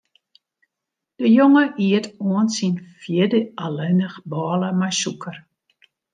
[1.19, 5.35] De jonge iet oant syn fjirde allinnich bôle mei sûker.